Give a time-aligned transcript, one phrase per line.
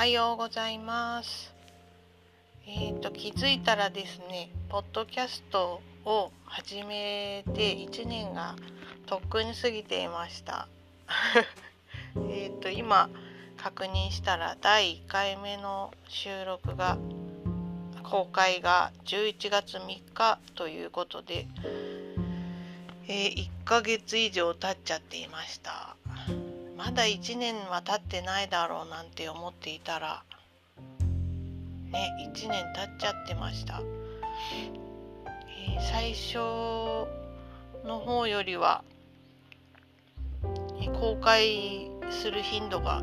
[0.00, 1.52] はようございます。
[2.66, 8.56] えっ、と気づいたらですね、ポッドキャストを始めて1年が
[9.04, 10.68] とっくに過ぎていました。
[12.32, 13.10] えっと今
[13.58, 16.96] 確認したら第1回目の収録が
[18.02, 21.46] 公開が11月3日ということで、
[23.06, 25.94] えー1ヶ月以上経っちゃっていました。
[26.82, 30.24] まだ1年は経ってないだろうなんて思っていたら
[31.92, 33.82] ね1年経っちゃってました、
[35.74, 36.38] えー最初
[37.84, 38.84] の方よりは、
[41.00, 43.02] 公開する頻度が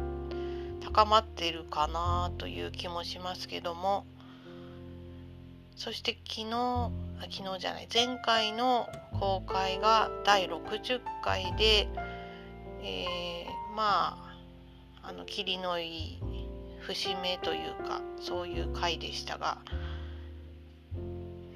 [0.84, 4.06] 高まっているかなという気もしますけども
[5.76, 8.88] そして昨日昨日じゃない前回の
[9.20, 11.88] 公開が第60回で、
[12.84, 14.18] えま
[15.04, 16.20] ああの霧のいい
[16.80, 19.60] 節目というかそういう回でしたが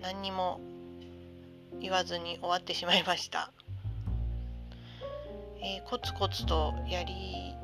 [0.04, 0.62] 何にも
[1.80, 3.52] 言わずに終わってしまいました、
[5.64, 7.56] えーコツコツとやり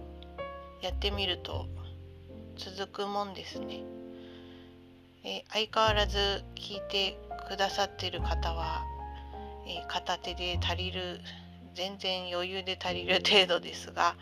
[0.81, 1.67] やってみると
[2.57, 3.83] 続くもんですね、
[5.23, 6.17] えー相変わらず
[6.55, 8.83] 聞いてくださってる方は、
[9.67, 11.19] えー片手で足りる
[11.75, 14.15] 全然余裕で足りる程度ですが、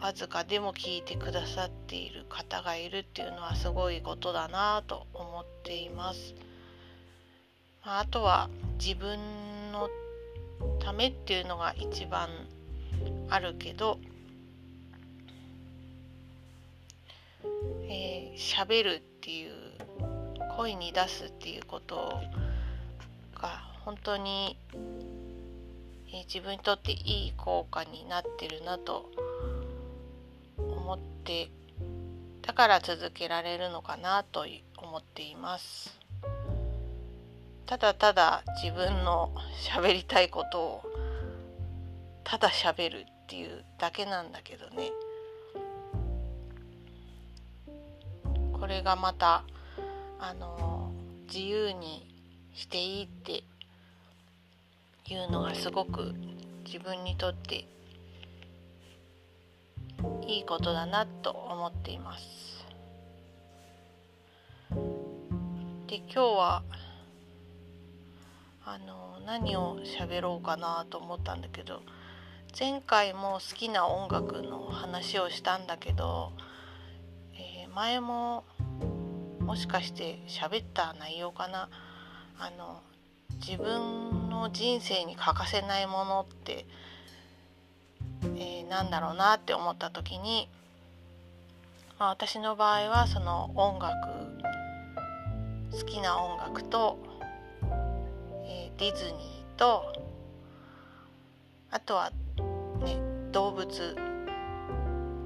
[0.00, 6.34] わずかでも聞いてくださっている方がいるっていうのはすごいことだなと思っています。
[7.84, 9.18] まあ、あとは自分
[9.72, 9.88] の
[10.80, 12.28] ためっていうのが一番
[13.28, 13.98] あるけど
[17.88, 19.52] えー喋るっていう
[20.56, 22.20] 声に出すっていうこと
[23.34, 29.25] が本当に、えー自分にとっていい効果になってるなと思っ
[31.26, 31.50] て
[32.42, 34.46] だから続けられるのかなと
[34.78, 35.98] 思っています。
[37.66, 39.34] ただただ自分の
[39.68, 40.82] 喋りたいことを
[42.22, 44.92] ただ喋るっていうだけなんだけどね。
[48.52, 49.42] これがまた
[50.20, 50.92] あの
[51.26, 52.08] 自由に
[52.54, 53.42] していいって
[55.08, 56.14] いうのがすごく
[56.64, 57.66] 自分にとって
[60.26, 62.66] いいことだなと思っています。
[65.86, 66.62] で今日は
[68.64, 71.82] あの何を喋ろうかなと思ったんだけど
[72.58, 76.32] 前回も好きな音楽の話をしたんだけど、
[77.34, 78.44] えー前も
[79.40, 81.68] もしかして喋った内容かな
[82.38, 82.80] あの
[83.46, 86.66] 自分の人生に欠かせないものって、
[88.38, 90.48] えーなんだろうなって思った時に、
[91.98, 93.94] まあ、私の場合はその音楽
[95.72, 96.98] 好きな音楽と、
[98.44, 99.92] えーディズニーと
[101.70, 102.10] あとは、
[102.84, 102.98] ね、
[103.32, 103.96] 動物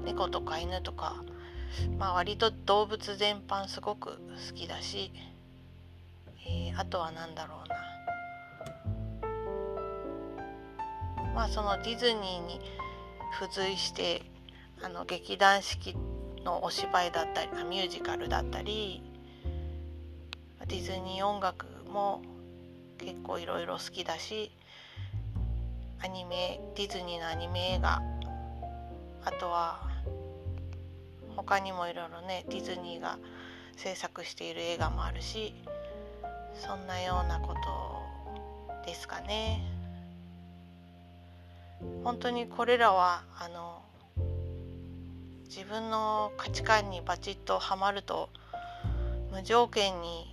[0.05, 1.23] 猫とか犬とか、
[1.99, 4.17] まあ、割と動物全般すごく好
[4.55, 5.11] きだし、
[6.47, 7.75] えーあとは何だろうな。
[11.33, 12.59] まあそのディズニーに
[13.31, 14.23] 付随して
[14.83, 15.95] あの劇団四季
[16.43, 19.03] のお芝居だったりミュージカルだったり
[20.67, 22.21] ディズニー音楽も
[22.97, 24.51] 結構いろいろ好きだし
[26.03, 28.01] アニメディズニーのアニメ映画
[29.23, 29.81] あとは
[31.35, 33.17] 他にもいろいろねディズニーが
[33.75, 35.53] 制作している映画もあるし
[36.55, 39.70] そんなようなことですかね。
[42.03, 43.81] 本当にこれらはあの
[45.45, 48.29] 自分の価値観にバチッとはまると
[49.31, 50.25] 無条件に、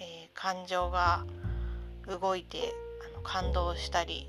[0.00, 1.24] えー感情が
[2.06, 2.72] 動いて
[3.12, 4.28] あの感動したり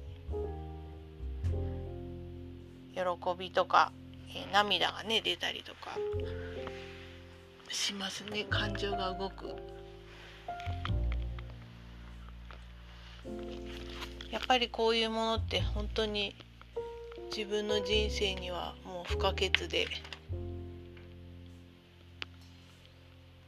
[2.95, 3.01] 喜
[3.37, 3.91] びとか、
[4.29, 5.97] えー涙がね出たりとか
[7.69, 9.55] しますね感情が動く。
[14.31, 16.35] やっぱりこういうものって本当に
[17.35, 19.87] 自分の人生にはもう不可欠で、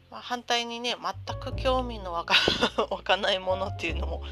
[0.09, 0.95] まあ、反対にね
[1.27, 2.35] 全く興味のわか
[2.89, 4.23] 湧かないものっていうのも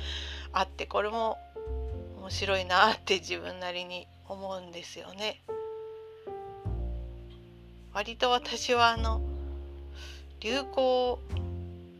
[0.51, 1.37] あってこれも
[2.19, 5.41] 面白いなって自分なりに思うんですよね。
[7.93, 9.21] 割と私はあの
[10.39, 11.19] 流行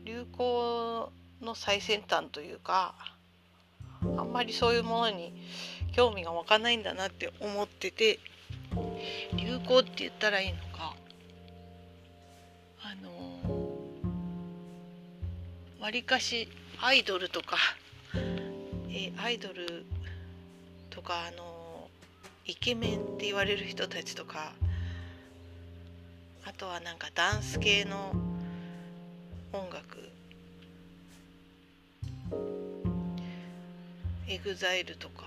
[0.04, 1.12] 流行
[1.42, 2.94] の最先端というか
[4.02, 5.32] あんまりそういうものに
[5.92, 8.18] 興味が湧かないんだなって思ってて
[9.36, 10.94] 流行って言ったらいいのか
[12.82, 13.10] あの
[15.80, 16.48] わりかし
[16.80, 17.58] アイドルとか、
[18.88, 19.84] えアイドル
[20.88, 21.88] とかあの
[22.46, 24.52] イケメンって言われる人たちとか
[26.46, 28.12] あとはなんかダンス系の
[29.52, 29.98] 音楽
[34.32, 35.24] エグザイルとか。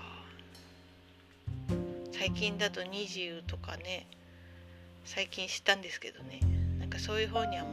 [2.10, 4.06] 最近だと20とかね。
[5.04, 6.40] 最近知ったんですけどね。
[6.80, 7.66] なんかそういう方には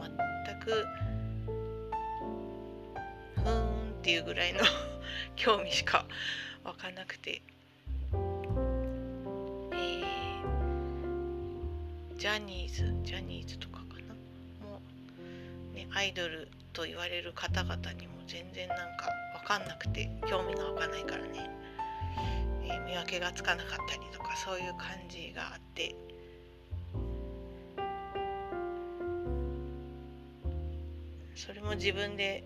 [0.46, 0.84] 全く
[3.36, 4.60] ふーんっていうぐらいの
[5.34, 6.04] 興味しか
[6.64, 7.40] 湧かなくて、
[9.72, 10.02] え、
[12.18, 14.12] ジャニーズジャニーズとかかな。
[14.68, 14.82] も
[15.72, 19.08] う、ね、アイドルと言われる方々にも全然なんか
[19.42, 21.50] 分かんなくて興味が湧かないからね、
[22.64, 25.94] えー、見分けがつかなかったりとかそういう感じがあって。
[31.34, 32.44] それも自分で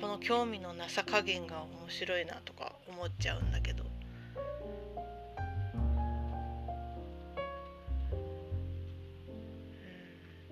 [0.00, 3.84] この興味のなさ加減が面白いなとか思っちゃうんだけど。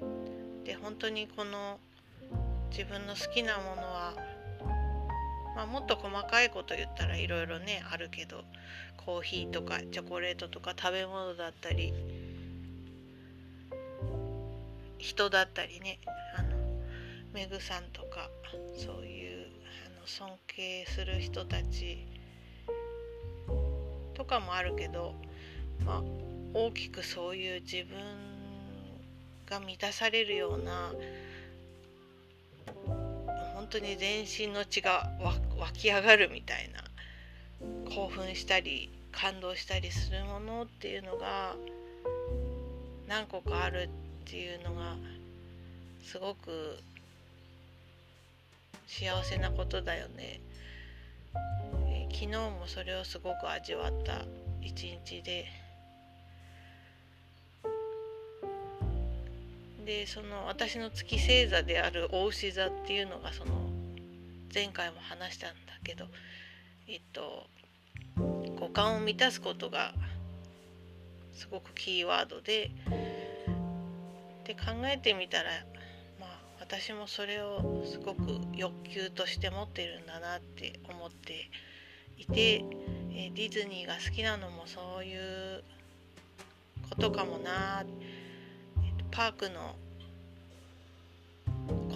[0.03, 0.65] うん。
[0.65, 1.79] で本当にこの
[2.71, 4.13] 自分の好きなものは、
[5.56, 8.44] まあ、もっと細かいこと言ったらいろいろねあるけど
[8.99, 11.94] コーヒーとかチョコレートとか食べ物だったり
[14.99, 15.99] 人だったりね
[16.37, 16.56] あの
[17.32, 18.29] メグさんとか
[18.76, 19.47] そういう
[19.97, 22.06] あの尊敬する人たち
[24.14, 25.14] とかもあるけど、
[25.85, 26.02] まあ、
[26.52, 27.97] 大きくそういう自分
[29.49, 30.93] が満たされるような
[33.55, 35.11] 本当に全身の血が
[35.58, 36.85] 湧き上がるみたいな
[37.91, 41.56] 興奮したり感動したりするものっていうのが
[43.08, 43.88] 何個かある
[44.26, 44.97] っていうのが
[46.05, 46.79] すごく
[48.87, 50.41] 幸せなことだよね、
[51.88, 54.25] え、昨日もそれをすごく味わった
[54.62, 55.47] 一日で。
[59.85, 63.52] でその私の月星座であるお牛座っていうのがその
[64.56, 66.06] 前回も話したんだけど
[66.88, 67.47] えっと
[68.58, 69.93] 五感を満たすことが
[71.35, 72.70] すごくキーワードで
[74.44, 75.50] で考えてみたら
[76.19, 81.50] まあ私もそれをすごく欲求として持ってるんだなって思って
[82.17, 82.64] いて、
[83.12, 85.62] えディズニーが好きなのもそういう
[86.88, 87.85] ことかもな、
[89.11, 89.76] パークの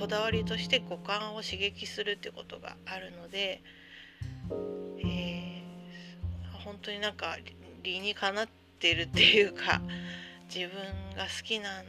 [0.01, 3.61] こだわりとして五感を刺激するってことがあるので、
[4.99, 7.37] えー、本当になんか
[7.83, 8.49] 理にかなっ
[8.79, 9.83] てるっていうか
[10.49, 10.71] 自分
[11.19, 11.83] が好きな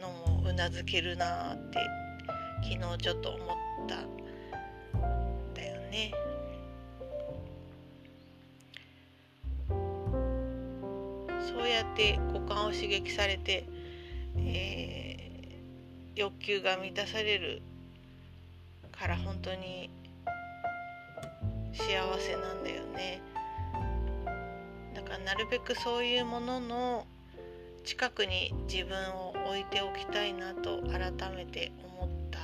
[0.00, 0.08] の
[0.42, 1.78] もうなずけるなって
[2.62, 3.46] 昨日ちょっと思っ
[3.86, 4.08] たん
[5.52, 6.10] だよね。
[11.46, 13.66] そうやって五感を刺激されて、
[14.38, 15.09] えー、
[16.14, 17.62] 欲求が満たされる
[18.92, 19.90] から本当に
[21.72, 21.84] 幸
[22.18, 23.22] せなんだよね。
[24.94, 27.06] だからなるべくそういうものの
[27.84, 32.38] 近くに自分を置いておきたいなと改めて思った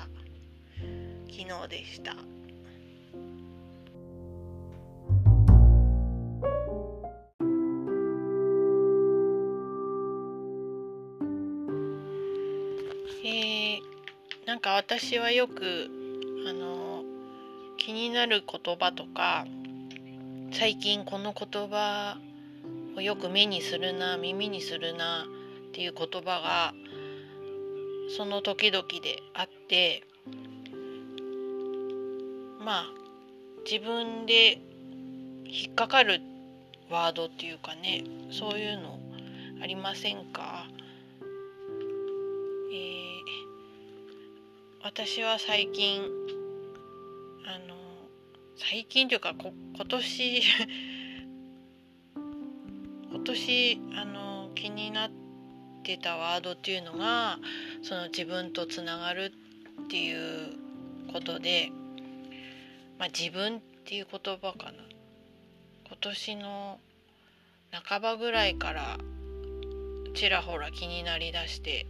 [1.29, 2.36] 昨日でした。
[14.66, 15.88] か私はよく
[16.49, 17.04] あの
[17.78, 19.46] 気になる言葉とか
[20.50, 22.18] 最近この言葉
[22.96, 25.25] をよく目にするな耳にするな
[25.68, 26.75] っていう言葉が
[28.16, 30.02] その時々であって
[32.58, 32.87] まあ
[33.70, 34.58] 自分で
[35.44, 36.20] 引っかかる
[36.90, 38.99] ワードっていうかねそういうの
[39.62, 40.46] ありませんか、
[44.87, 46.00] 私は最近
[47.45, 47.75] あの
[48.57, 50.43] 最近というかこ今年
[53.11, 55.11] 今年あの気になっ
[55.83, 57.40] てたワードっていうのが
[57.83, 59.33] その自分とつながる
[59.87, 60.57] っていう
[61.12, 61.73] ことで、
[62.97, 64.85] まあ、自分っていう言葉かな。
[65.88, 66.78] 今年の
[67.73, 68.99] 半ばぐらいから
[70.14, 71.88] ちらほら気になりだして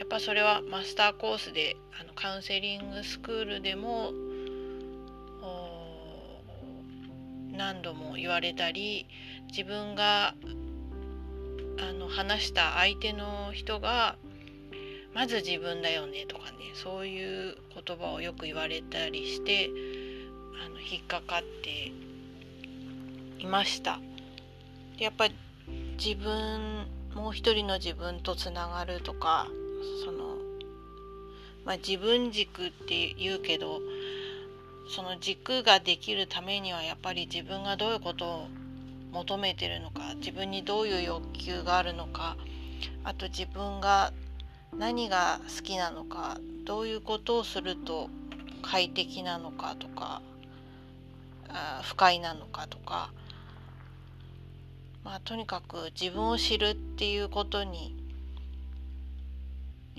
[0.00, 4.12] やっぱそれはマスターコースであのカウンセリングスクールでも
[7.52, 9.06] 何度も言われたり
[9.48, 10.34] 自分が
[11.78, 14.16] あの話した相手の人が
[15.14, 19.68] まず自分だよねとかねそういう言葉をよく言われたりして
[20.64, 21.92] あの引っかかって
[23.38, 24.00] いました。
[24.98, 25.28] やっぱ
[26.02, 29.46] 自分もう一人の自分とつながるとか
[30.04, 30.36] その、
[31.64, 33.80] まあ、自分軸って言うけど
[34.88, 38.48] その軸ができるためにはやっぱり自分がどういうことを
[39.12, 42.36] 求めてるのか自分にどういう欲求があるのか
[43.04, 44.12] あと自分が
[44.76, 48.08] 何が好きなのかどういうことをすると
[48.62, 50.22] 快適なのかとか
[51.82, 53.10] 不快なのかとか。
[55.04, 57.96] まあとにかく自分を知るっていうことに、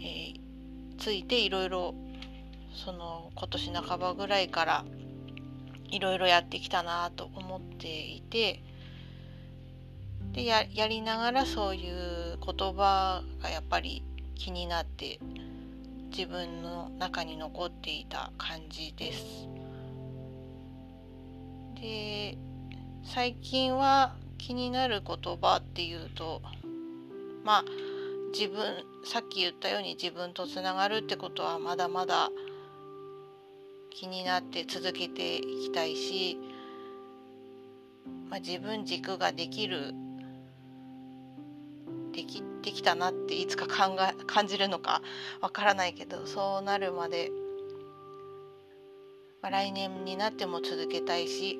[0.01, 0.39] えー、
[0.97, 1.95] ついていろいろ
[2.73, 4.85] その今年半ばぐらいから
[5.89, 8.63] いろいろやってきたなと思っていて
[10.31, 14.03] でややりながらそういう言葉がやっぱり
[14.35, 15.19] 気になって
[16.09, 19.47] 自分の中に残っていた感じです。
[21.75, 22.37] で
[23.03, 26.41] 最近は気になる言葉っていうと
[27.43, 27.63] まあ
[28.33, 32.29] 自分さっき言ったように自分とつながるってことはまだまだ
[33.89, 36.39] 気になって続けていきたいし、
[38.29, 39.93] まあ、自分軸ができる
[42.13, 45.01] できできたなっていつか考え感じるのか
[45.41, 47.31] わからないけどそうなるまで、
[49.41, 51.59] まあ、来年になっても続けたいし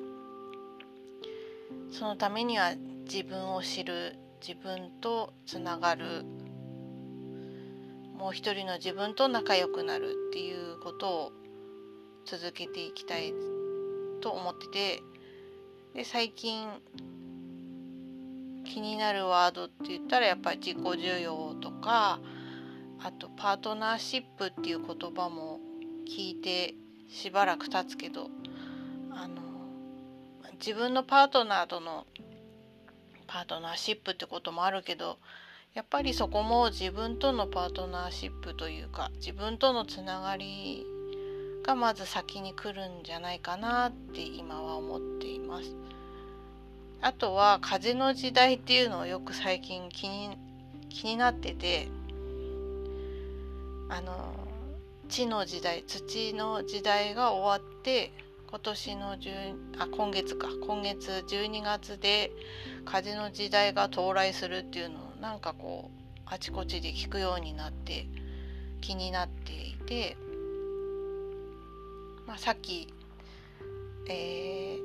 [1.90, 2.74] そのためには
[3.04, 6.24] 自分を知る自分とつながる
[8.22, 11.32] もう一人の自分と仲良くなるっていうことを
[12.24, 13.34] 続けていきたい
[14.20, 15.02] と思ってて
[15.92, 16.68] で最近
[18.64, 22.20] 気になるワードって言ったらやっぱり自己需要とか
[23.00, 25.58] あとパートナーシップっていう言葉も
[26.08, 26.74] 聞いて
[27.08, 28.30] しばらく経つけど
[29.10, 29.42] あの
[30.60, 32.06] 自分のパートナーとの
[33.26, 35.18] パートナーシップってこともあるけど
[35.74, 40.84] やっぱりそこも自分とのパートナーシップというか自分とのつながり
[41.64, 45.74] がまず先に来るんじゃないかなって今は思っています。
[47.00, 50.36] あとは風の時代っていうのをよく最近気に
[50.90, 51.88] 気になってて
[53.88, 54.34] あの
[55.08, 58.12] 地の時代土の時代が終わって
[58.48, 62.30] 今年の10あ今月か今月12月で
[62.84, 68.06] 風の時代が到来するっていうのをなんかこうあちこちで聞くようになって
[68.80, 70.16] 気になっていて
[72.26, 72.88] まあ、さっき、
[74.08, 74.78] え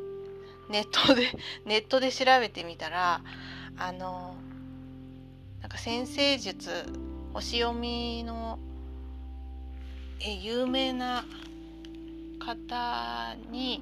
[0.68, 1.32] ー、ネットで
[1.66, 3.22] ネットで調べてみたら
[3.78, 4.36] あの
[5.62, 6.86] なんか先生術
[7.34, 8.60] 星読みの
[10.20, 11.26] え有名な
[12.40, 13.82] 方に、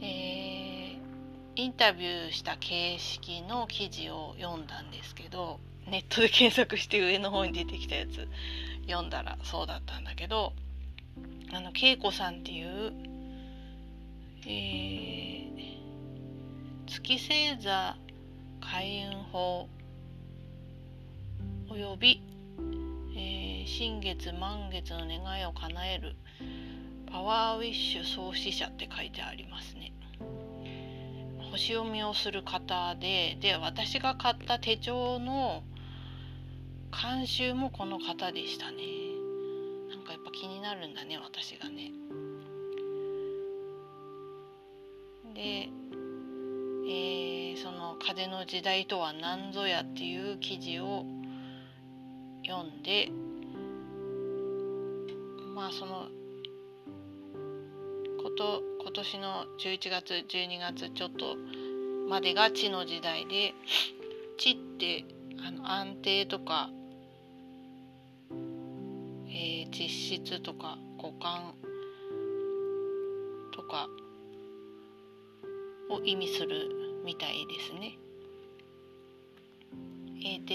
[0.00, 0.71] えー、
[1.54, 8.26] インタビューした形式の記事を読んだんですけどネットで検索して上の方に出てきたやつ
[8.86, 10.54] 読んだらそうだったんだけど
[11.52, 12.92] あの恵子さんっていう、
[14.46, 15.52] えー、
[16.86, 17.96] 月星座
[18.60, 19.68] 開運法
[21.68, 22.22] および、
[23.14, 26.16] えー、新月満月の願いを叶える
[27.10, 29.81] パワーウィッシュ創始者って書いてありますね。
[31.52, 35.62] 星読みをする方でで私が買った手帳の
[36.90, 38.78] 監修もこの方でしたね
[39.90, 40.02] なん。
[40.02, 41.92] かやっぱ気になるんだね私がね。
[45.34, 45.68] で、
[46.88, 51.04] えー、その「風の時代とは何ぞや」っていう記事を
[52.46, 53.10] 読んで
[55.54, 56.08] まあその
[58.36, 61.36] と今年の11月12月ちょっと
[62.08, 63.54] までが地の時代で
[64.38, 65.04] 地って
[65.46, 66.70] あの安定とか
[69.34, 71.54] えー、実質とか五感
[73.54, 73.88] とか
[75.90, 76.68] を意味する
[77.04, 77.98] みたいですね。
[80.24, 80.54] えー、で、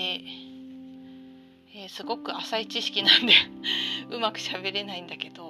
[1.75, 3.33] えー、すごく浅い知識なんで
[4.11, 5.46] うまく喋れないんだけど、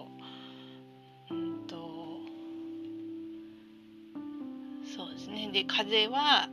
[5.58, 6.50] で風は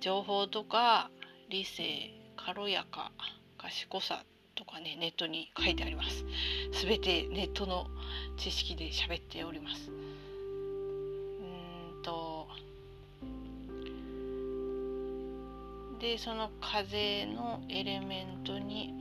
[0.00, 1.10] 情報とか
[1.48, 3.10] 理性軽やか
[3.56, 4.22] 賢さ
[4.54, 6.26] とかねネットに書いてあります。
[6.70, 7.86] すべてネットの
[8.36, 9.90] 知識で喋っております。
[9.90, 9.94] う
[12.00, 12.46] んと
[15.98, 18.92] でその風のエレメントに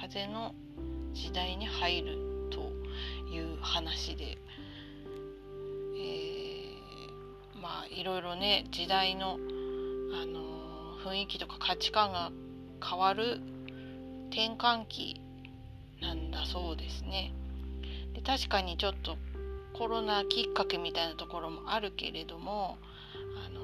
[0.00, 0.54] 風の
[1.12, 2.18] 時代に入る
[2.50, 2.70] と
[3.34, 4.38] いう話で、
[7.68, 9.38] まあいろいろね時代の、
[10.14, 12.32] あの雰囲気とか価値観が
[12.82, 13.42] 変わる
[14.30, 15.20] 転換期
[16.00, 17.34] なんだそうですね。
[18.14, 19.18] で確かにちょっと
[19.74, 22.78] コロナきっかけみたいなところもあるけれども
[23.46, 23.60] あの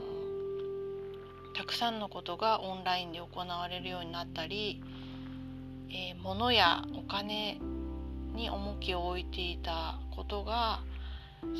[1.54, 4.82] たくさんのことがオンラインで行われるようになったり、
[5.88, 7.58] えー、物やお金
[8.34, 10.80] に重きを置いていたことが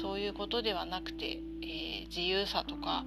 [0.00, 3.04] そういうことではなくて、えー、自由さとか、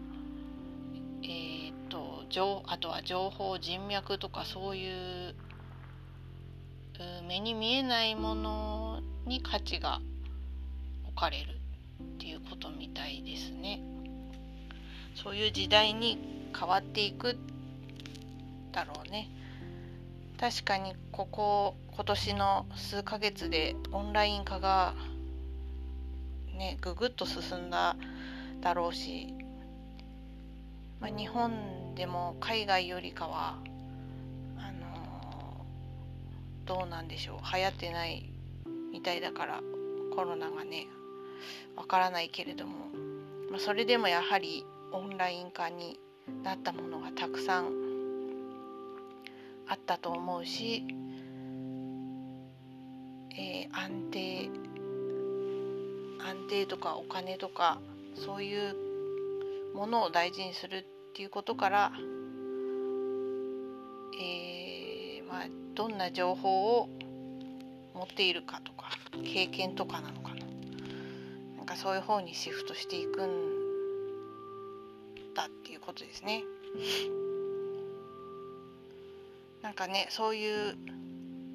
[1.23, 2.25] えー、っと
[2.67, 5.35] あとは情報人脈とかそういう
[7.27, 9.99] 目に見えないものに価値が
[11.05, 11.51] 置かれる
[12.01, 13.81] っていうことみたいですね。
[15.15, 16.19] そういう時代に
[16.57, 17.37] 変わっていく
[18.71, 19.29] だろうね。
[20.39, 24.93] 確かにここ今年の数ヶ月でオンライン化が
[26.57, 27.95] ねぐぐっと進んだ
[28.61, 29.33] だろうし、
[30.99, 33.59] まあ、日本でも海外よりかは
[34.57, 35.65] あの
[36.65, 38.31] どうなんでしょう流行ってない
[38.91, 39.61] みたいだから
[40.15, 40.87] コロナがね
[41.75, 42.87] わからないけれども、
[43.51, 45.99] まあ、それでもやはりオンライン化に
[46.43, 47.71] なったものがたくさん
[49.67, 50.83] あったと思うし、
[53.37, 54.49] えー、安定
[56.19, 57.79] 安定とかお金とか
[58.15, 58.75] そういう
[59.75, 60.83] ものを大事にするっ
[61.13, 61.91] ていうことから、
[64.19, 65.45] えー、まあ
[65.75, 66.89] どんな情報を
[67.93, 68.89] 持っているかとか
[69.23, 70.45] 経験とかなのかな
[71.57, 73.29] なんかそういう方にシフトしていくん
[75.35, 76.43] だっていうことですね。
[79.61, 80.77] なんかねそういう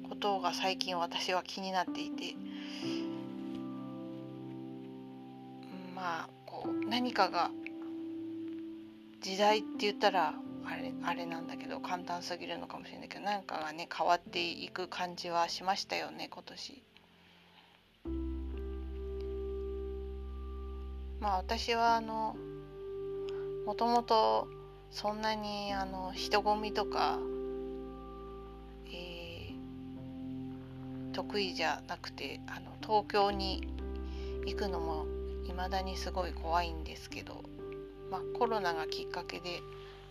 [0.07, 2.35] ことが最近私は気になっていて
[7.03, 7.51] 何かが
[9.19, 10.35] 時代って言ったら
[10.65, 16.81] あれあれなんだけど簡単すぎるのかもしれないけどなんかがね変わっていく感じはしましたよね今年。
[21.19, 22.37] まあ私はあの
[23.65, 24.47] もともと
[24.89, 27.19] そんなにあの人混みとか、
[28.87, 33.67] えー、得意じゃなくてあの東京に
[34.45, 35.05] 行くのも
[35.45, 37.43] いまだにすごい怖いんですけど、
[38.11, 39.61] まあ、コロナがきっかけで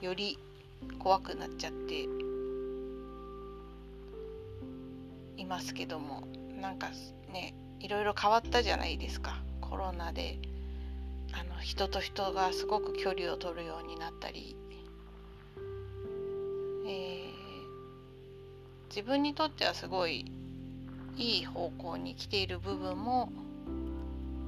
[0.01, 0.39] より
[0.99, 2.07] 怖くなっちゃって
[5.37, 6.27] いますけども
[6.61, 6.91] なんか
[7.33, 9.43] ねいろいろ変わったじゃないですか。
[9.61, 10.39] コロナで
[11.33, 14.55] あの人と人がすごく距離を取るようになったり、
[16.87, 17.31] えー、
[18.91, 20.31] 自分にとってはすごい
[21.17, 23.33] いい方向に来ている部分も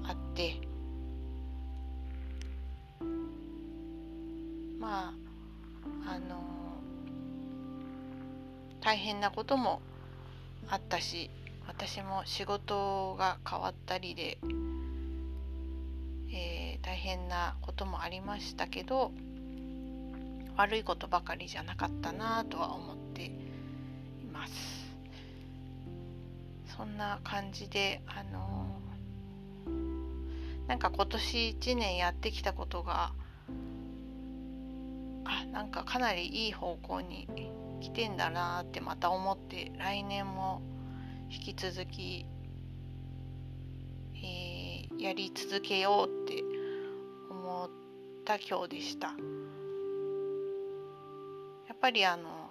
[0.05, 0.61] あって
[4.85, 5.15] ま
[6.07, 6.45] ああの
[8.83, 9.81] 大変なことも
[10.69, 11.31] あったし
[11.67, 14.37] 私も仕事が変わったりで、
[16.31, 19.11] えー、大変なこともありましたけど
[20.59, 23.31] 悪いことばかりじゃなかったなとは思ってい
[24.33, 24.53] ます。
[26.77, 28.67] そんな感じであの
[30.67, 33.13] なんか今年1年やってきたことが
[35.25, 37.29] あなんかかなりいい方向に
[37.81, 40.63] 来てんだなってまた思って来年も
[41.31, 42.27] 引き続き、
[44.17, 46.43] えー、やり続けようって
[47.31, 47.71] 思っ
[48.25, 49.09] た今日でした。
[49.09, 49.15] や
[51.75, 52.51] っぱりあの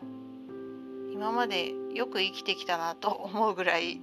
[1.12, 4.02] 今までよく生きてきたなと思うぐらい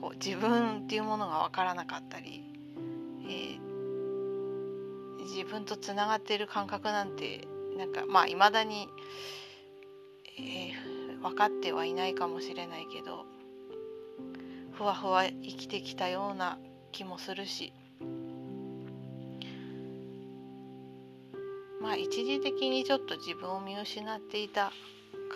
[0.00, 2.44] こう自分っていうものが分からなかったり、
[3.28, 8.88] えー、自分とつながってる感覚なんてなんかまあいまだに、
[10.38, 13.24] えー、分かってはいないかもしれないけど
[14.72, 16.58] ふわふわ生きてきたような
[16.92, 17.72] 気もするし。
[21.80, 24.72] まあ一時的にちょっと自分を見失っていた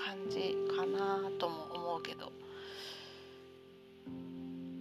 [0.05, 2.33] 感じかなとも思うけど。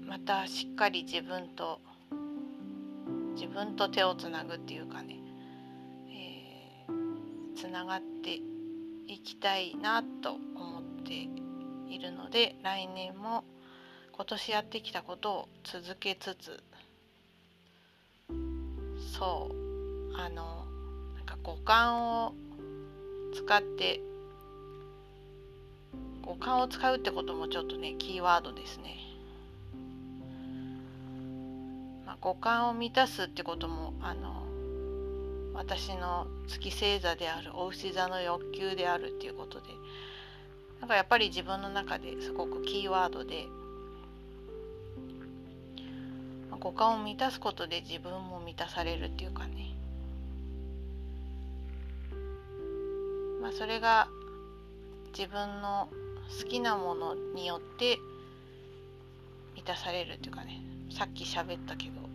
[0.08, 1.80] またしっかり自分と
[3.36, 5.19] 自分と手をつなぐっていうかね。
[7.60, 8.40] つながって
[9.12, 11.28] いきたいなと思って
[11.94, 13.44] いるので来年も
[14.14, 16.64] 今年やってきたことを続けつつ
[19.18, 20.64] そうあの
[21.18, 22.34] なんか五感を
[23.36, 24.00] 使って
[26.22, 28.96] 五感を使うってこともちょっとねキーワードですね。
[32.06, 34.49] まあ、五感を満たすってこともあの
[35.60, 39.68] 私の月星座であるお牛座の欲求であるっていうことで。
[40.80, 43.46] なんかやっぱり自分の中ですごくキーワードで、
[46.62, 49.76] 五感を満たすことで自分も満たされるっていうかね。
[53.42, 54.08] まあそれが
[55.12, 55.90] 自分の
[56.42, 57.98] 好きなものによって
[59.56, 60.62] 満たされるっていうかね。
[60.90, 62.09] さっき喋ったけど。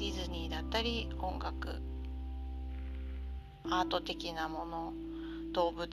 [0.00, 1.68] ディズニーだったり音楽
[3.64, 4.92] アート的なもの
[5.52, 5.90] 動物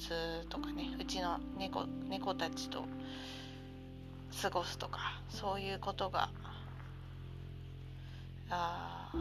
[0.47, 2.85] とかねうちの猫猫たちと
[4.41, 6.29] 過ごすとかそういうことが
[8.49, 9.11] あ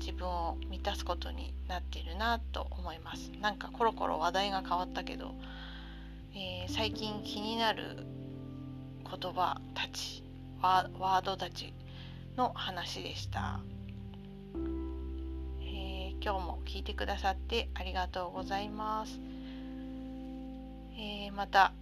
[0.00, 5.34] 自分を満たすことになっているなと思いますなんかコロコロ話題が変わったけど、
[6.34, 8.06] えー、最近気になる
[9.02, 10.24] 言葉たち
[10.62, 11.74] ワードたち
[12.38, 13.60] の話でした。
[16.20, 19.20] 今日も聞いてくださってありがとうございます。
[20.96, 21.72] えー、また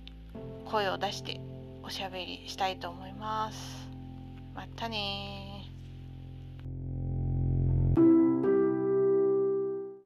[0.64, 1.40] 声を出して
[1.82, 3.88] おしゃべりしたいと思います。
[4.54, 5.51] またね